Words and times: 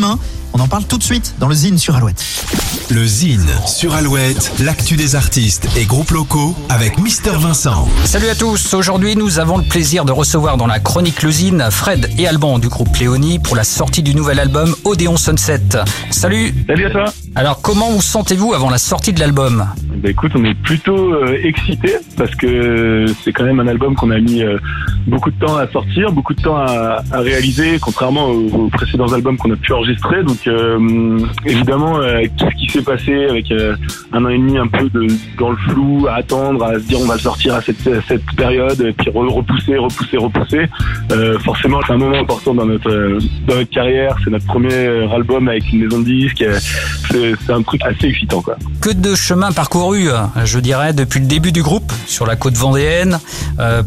demain. 0.00 0.39
On 0.60 0.64
en 0.64 0.68
parle 0.68 0.84
tout 0.84 0.98
de 0.98 1.02
suite 1.02 1.36
dans 1.38 1.48
le 1.48 1.54
Zine 1.54 1.78
sur 1.78 1.96
Alouette. 1.96 2.22
Le 2.90 3.06
Zine 3.06 3.48
sur 3.66 3.94
Alouette, 3.94 4.52
l'actu 4.62 4.96
des 4.96 5.16
artistes 5.16 5.66
et 5.74 5.86
groupes 5.86 6.10
locaux 6.10 6.54
avec 6.68 6.98
Mister 6.98 7.30
Vincent. 7.30 7.88
Salut 8.04 8.28
à 8.28 8.34
tous, 8.34 8.74
aujourd'hui 8.74 9.16
nous 9.16 9.38
avons 9.38 9.56
le 9.56 9.64
plaisir 9.64 10.04
de 10.04 10.12
recevoir 10.12 10.58
dans 10.58 10.66
la 10.66 10.78
chronique 10.78 11.22
Lezine 11.22 11.68
Fred 11.70 12.10
et 12.18 12.28
Alban 12.28 12.58
du 12.58 12.68
groupe 12.68 12.94
Léonie 12.96 13.38
pour 13.38 13.56
la 13.56 13.64
sortie 13.64 14.02
du 14.02 14.14
nouvel 14.14 14.38
album 14.38 14.74
Odéon 14.84 15.16
Sunset. 15.16 15.62
Salut 16.10 16.52
Salut 16.66 16.84
à 16.84 16.90
toi 16.90 17.04
Alors 17.36 17.62
comment 17.62 17.90
vous 17.90 18.02
sentez-vous 18.02 18.52
avant 18.52 18.68
la 18.68 18.78
sortie 18.78 19.14
de 19.14 19.20
l'album? 19.20 19.66
Bah 20.02 20.10
écoute, 20.10 20.32
on 20.34 20.44
est 20.44 20.54
plutôt 20.54 21.14
euh, 21.14 21.38
excités 21.42 21.96
parce 22.16 22.34
que 22.34 23.06
c'est 23.22 23.32
quand 23.32 23.44
même 23.44 23.60
un 23.60 23.66
album 23.66 23.94
qu'on 23.94 24.10
a 24.10 24.18
mis 24.18 24.42
euh, 24.42 24.58
beaucoup 25.06 25.30
de 25.30 25.38
temps 25.38 25.56
à 25.56 25.70
sortir, 25.70 26.10
beaucoup 26.12 26.34
de 26.34 26.40
temps 26.40 26.56
à, 26.56 27.02
à 27.12 27.18
réaliser, 27.20 27.78
contrairement 27.78 28.26
aux, 28.26 28.48
aux 28.48 28.68
précédents 28.68 29.12
albums 29.12 29.36
qu'on 29.36 29.52
a 29.52 29.56
pu 29.56 29.72
enregistrer. 29.72 30.22
Donc 30.22 30.46
euh, 30.50 31.18
évidemment, 31.46 31.98
euh, 31.98 32.22
tout 32.36 32.46
ce 32.50 32.56
qui 32.56 32.68
s'est 32.72 32.82
passé 32.82 33.26
avec 33.26 33.50
euh, 33.50 33.76
un 34.12 34.24
an 34.24 34.28
et 34.28 34.38
demi 34.38 34.58
un 34.58 34.66
peu 34.66 34.88
de, 34.90 35.06
dans 35.38 35.50
le 35.50 35.56
flou, 35.68 36.06
à 36.08 36.14
attendre, 36.16 36.64
à 36.64 36.74
se 36.74 36.80
dire 36.80 36.98
on 37.00 37.06
va 37.06 37.14
le 37.14 37.20
sortir 37.20 37.54
à 37.54 37.62
cette, 37.62 37.86
à 37.86 38.02
cette 38.06 38.26
période, 38.36 38.80
et 38.80 38.92
puis 38.92 39.10
re- 39.10 39.32
repousser, 39.32 39.76
repousser, 39.76 40.16
repousser. 40.16 40.66
Euh, 41.12 41.38
forcément, 41.38 41.78
c'est 41.86 41.92
un 41.94 41.98
moment 41.98 42.18
important 42.18 42.54
dans 42.54 42.66
notre 42.66 42.90
euh, 42.90 43.18
dans 43.46 43.54
notre 43.54 43.70
carrière. 43.70 44.16
C'est 44.24 44.30
notre 44.30 44.46
premier 44.46 44.74
album 45.12 45.48
avec 45.48 45.72
une 45.72 45.84
maison 45.84 46.00
de 46.00 46.04
disques. 46.04 46.44
C'est 47.10 47.52
un 47.52 47.62
truc 47.62 47.82
assez 47.84 48.06
excitant, 48.06 48.42
quoi. 48.42 48.56
Que 48.80 48.92
de 48.92 49.14
chemin 49.14 49.52
parcouru, 49.52 50.08
je 50.44 50.58
dirais, 50.58 50.92
depuis 50.92 51.20
le 51.20 51.26
début 51.26 51.52
du 51.52 51.62
groupe 51.62 51.92
sur 52.06 52.26
la 52.26 52.36
côte 52.36 52.54
vendéenne. 52.54 53.18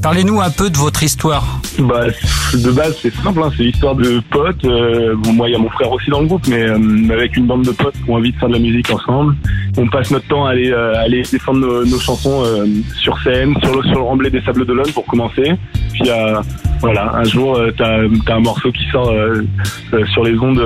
Parlez-nous 0.01 0.41
un 0.41 0.49
peu 0.49 0.69
de 0.69 0.77
votre 0.77 1.03
histoire. 1.03 1.59
Bah, 1.79 2.05
de 2.53 2.71
base, 2.71 2.95
c'est 3.01 3.13
simple, 3.15 3.41
hein, 3.43 3.49
c'est 3.57 3.63
l'histoire 3.63 3.95
de 3.95 4.21
potes. 4.29 4.63
Bon, 4.63 5.33
moi, 5.33 5.49
il 5.49 5.53
y 5.53 5.55
a 5.55 5.59
mon 5.59 5.69
frère 5.69 5.91
aussi 5.91 6.09
dans 6.09 6.21
le 6.21 6.27
groupe, 6.27 6.45
mais 6.47 6.52
euh, 6.53 7.09
avec 7.11 7.35
une 7.37 7.47
bande 7.47 7.63
de 7.65 7.71
potes 7.71 7.95
qui 8.03 8.09
ont 8.09 8.15
envie 8.15 8.31
de 8.31 8.37
faire 8.37 8.49
de 8.49 8.53
la 8.53 8.59
musique 8.59 8.89
ensemble. 8.89 9.35
On 9.77 9.87
passe 9.87 10.11
notre 10.11 10.27
temps 10.27 10.45
à 10.45 10.51
aller, 10.51 10.71
euh, 10.71 10.93
aller 11.03 11.23
défendre 11.23 11.59
nos, 11.59 11.83
nos 11.85 11.99
chansons 11.99 12.43
euh, 12.45 12.65
sur 12.99 13.17
scène, 13.23 13.55
sur 13.63 13.75
le, 13.75 13.81
sur 13.87 13.95
le 13.95 14.01
remblai 14.03 14.29
des 14.29 14.41
Sables 14.41 14.65
d'Olonne 14.65 14.91
pour 14.93 15.05
commencer. 15.05 15.51
Puis, 15.93 16.09
euh, 16.09 16.39
voilà, 16.79 17.15
un 17.15 17.23
jour, 17.23 17.55
euh, 17.57 17.71
t'as 17.75 18.01
as 18.27 18.35
un 18.35 18.39
morceau 18.39 18.71
qui 18.71 18.83
sort 18.91 19.09
euh, 19.09 19.41
euh, 19.93 20.05
sur 20.07 20.23
les 20.23 20.37
ondes 20.37 20.61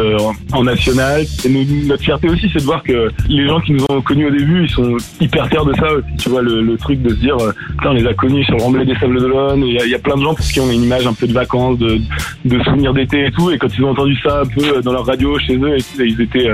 en, 0.51 0.63
national. 0.63 1.21
Et 1.45 1.49
notre 1.85 2.03
fierté 2.03 2.27
aussi, 2.27 2.49
c'est 2.51 2.59
de 2.59 2.63
voir 2.65 2.83
que 2.83 3.09
les 3.29 3.47
gens 3.47 3.59
qui 3.61 3.73
nous 3.73 3.85
ont 3.89 4.01
connus 4.01 4.27
au 4.27 4.31
début, 4.31 4.63
ils 4.65 4.69
sont 4.69 4.97
hyper 5.21 5.47
fiers 5.47 5.65
de 5.65 5.73
ça 5.75 5.93
aussi. 5.93 6.07
Tu 6.17 6.29
vois, 6.29 6.41
le, 6.41 6.61
le 6.61 6.75
truc 6.77 7.01
de 7.01 7.09
se 7.09 7.15
dire, 7.19 7.37
putain, 7.77 7.91
on 7.91 7.93
les 7.93 8.05
a 8.07 8.13
connus 8.13 8.43
sur 8.45 8.57
le 8.57 8.63
remblai 8.63 8.85
des 8.85 8.95
Sables 8.95 9.19
d'Olonne. 9.21 9.63
Il 9.63 9.73
y, 9.73 9.95
a- 9.95 9.99
plein 9.99 10.17
de 10.17 10.21
gens 10.23 10.33
pour 10.33 10.45
qui 10.45 10.59
on 10.59 10.69
a 10.69 10.73
une 10.73 10.83
image 10.83 11.05
un 11.07 11.13
peu 11.13 11.27
de 11.27 11.33
vacances, 11.33 11.77
de, 11.79 11.99
de 12.45 12.63
souvenirs 12.63 12.93
d'été 12.93 13.25
et 13.27 13.31
tout. 13.31 13.51
Et 13.51 13.57
quand 13.57 13.67
ils 13.77 13.83
ont 13.85 13.91
entendu 13.91 14.17
ça 14.23 14.41
un 14.41 14.45
peu 14.45 14.81
dans 14.81 14.91
leur 14.93 15.05
radio 15.05 15.37
chez 15.39 15.55
eux, 15.57 15.77
et 15.77 15.81
tout, 15.81 16.01
ils 16.01 16.19
étaient, 16.21 16.49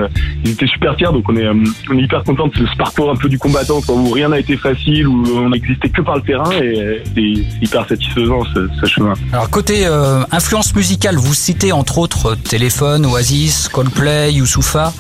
ils 0.46 0.52
étaient 0.52 0.68
super 0.68 0.96
fiers. 0.98 1.08
Donc 1.12 1.24
on 1.30 1.36
est, 1.38 1.48
on 1.48 1.98
est 1.98 2.02
hyper 2.04 2.24
contents 2.24 2.43
ce 2.54 2.78
parcours 2.78 3.12
un 3.12 3.16
peu 3.16 3.30
du 3.30 3.38
combattant, 3.38 3.82
quoi, 3.82 3.96
où 3.96 4.10
rien 4.12 4.30
n'a 4.30 4.40
été 4.40 4.58
facile, 4.58 5.08
où 5.08 5.24
on 5.36 5.50
n'existait 5.50 5.90
que 5.90 6.02
par 6.02 6.16
le 6.16 6.22
terrain. 6.22 6.52
Et 6.52 7.02
c'est 7.16 7.62
hyper 7.62 7.88
satisfaisant 7.88 8.44
ce, 8.54 8.68
ce 8.82 8.86
chemin. 8.86 9.14
Alors 9.32 9.50
côté 9.50 9.86
euh, 9.86 10.24
influence 10.32 10.76
musicale, 10.76 11.16
vous 11.16 11.34
citez 11.34 11.72
entre 11.72 11.98
autres 11.98 12.36
Téléphone, 12.36 13.06
Oasis, 13.06 13.70
Coldplay, 13.70 14.34
Youssoufa, 14.34 14.94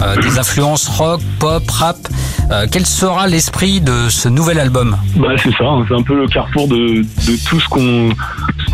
euh, 0.00 0.16
des 0.20 0.38
influences 0.38 0.88
rock, 0.88 1.20
pop, 1.38 1.70
rap. 1.70 1.96
Euh, 2.50 2.66
quel 2.70 2.86
sera 2.86 3.26
l'esprit 3.26 3.80
de 3.80 4.08
ce 4.08 4.28
nouvel 4.28 4.58
album? 4.58 4.96
Bah 5.16 5.28
c'est 5.42 5.52
ça, 5.52 5.64
hein, 5.64 5.84
c'est 5.86 5.94
un 5.94 6.02
peu 6.02 6.16
le 6.16 6.26
carrefour 6.28 6.66
de, 6.68 7.02
de 7.02 7.44
tout 7.46 7.60
ce 7.60 7.68
qu'on 7.68 8.08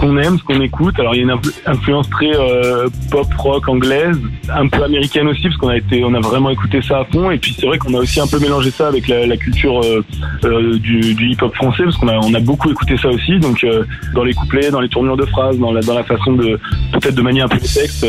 qu'on 0.05 0.17
aime, 0.19 0.39
ce 0.39 0.45
qu'on 0.45 0.61
écoute. 0.61 0.99
Alors 0.99 1.15
il 1.15 1.19
y 1.19 1.21
a 1.21 1.25
une 1.25 1.33
influ- 1.33 1.55
influence 1.67 2.09
très 2.11 2.35
euh, 2.35 2.89
pop 3.11 3.27
rock 3.39 3.69
anglaise, 3.69 4.19
un 4.49 4.69
peu 4.69 4.83
américaine 4.83 5.29
aussi 5.29 5.43
parce 5.43 5.57
qu'on 5.57 5.69
a 5.69 5.77
été 5.77 6.05
on 6.05 6.15
a 6.15 6.21
vraiment 6.21 6.51
écouté 6.51 6.81
ça 6.83 7.01
à 7.01 7.05
fond 7.05 7.31
et 7.31 7.39
puis 7.39 7.57
c'est 7.59 7.67
vrai 7.67 7.79
qu'on 7.79 7.95
a 7.95 7.99
aussi 7.99 8.21
un 8.21 8.27
peu 8.27 8.39
mélangé 8.39 8.71
ça 8.71 8.89
avec 8.89 9.09
la, 9.09 9.37
culture 9.37 9.81
euh, 9.83 10.05
euh, 10.45 10.79
du, 10.79 11.15
hip 11.31 11.39
hop 11.41 11.55
français 11.55 11.85
parce 11.85 11.97
qu'on 11.97 12.09
a 12.09 12.41
beaucoup 12.41 12.71
écouté 12.71 12.97
ça 13.01 13.09
aussi 13.09 13.39
donc 13.39 13.67
dans 14.15 14.25
les 14.25 14.35
couplets, 14.35 14.71
dans 14.71 14.81
les 14.81 14.89
tournures 14.89 15.17
de 15.17 15.27
phrases, 15.27 15.59
dans 15.59 15.73
la 15.73 16.05
façon 16.05 16.33
de 16.33 16.59
peut-être 16.93 17.15
de 17.15 17.23
manier 17.23 17.41
un 17.41 17.49
peu 17.49 17.57
le 17.57 17.61
texte, 17.61 18.07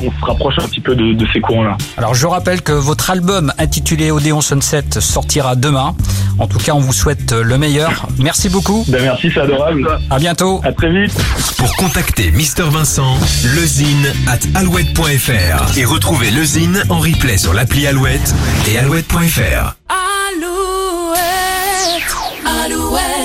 on 0.00 0.10
se 0.10 0.24
rapproche 0.24 0.58
un 0.58 0.66
petit 0.66 0.80
peu 0.80 0.94
de, 0.94 1.12
de 1.12 1.26
ces 1.32 1.40
courants-là. 1.40 1.76
Alors 1.96 2.14
je 2.14 2.26
rappelle 2.26 2.62
que 2.62 2.72
votre 2.72 3.10
album 3.10 3.52
intitulé 3.58 4.10
Odéon 4.10 4.40
Sunset 4.40 5.00
sortira 5.00 5.54
demain. 5.54 5.94
En 6.38 6.46
tout 6.46 6.58
cas, 6.58 6.72
on 6.72 6.80
vous 6.80 6.92
souhaite 6.92 7.32
le 7.32 7.58
meilleur. 7.58 8.08
Merci 8.18 8.48
beaucoup. 8.48 8.84
Ben 8.88 9.02
merci, 9.02 9.30
c'est 9.32 9.40
adorable. 9.40 9.88
À 10.10 10.18
bientôt. 10.18 10.60
À 10.64 10.72
très 10.72 10.90
vite. 10.90 11.14
Pour 11.56 11.74
contacter 11.76 12.30
Mister 12.32 12.64
Vincent, 12.64 13.16
lezine 13.54 14.12
at 14.26 14.38
alouette.fr 14.58 15.78
et 15.78 15.84
retrouver 15.84 16.30
lezine 16.30 16.82
en 16.88 16.98
replay 16.98 17.38
sur 17.38 17.52
l'appli 17.52 17.86
Alouette 17.86 18.34
et 18.70 18.78
alouette.fr. 18.78 19.76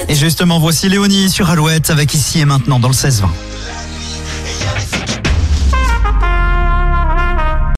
Et 0.09 0.15
justement, 0.15 0.59
voici 0.59 0.87
Léonie 0.87 1.29
sur 1.29 1.49
Alouette 1.49 1.89
avec 1.89 2.13
ici 2.13 2.39
et 2.39 2.45
maintenant 2.45 2.79
dans 2.79 2.87
le 2.87 2.93
16-20. 2.93 3.25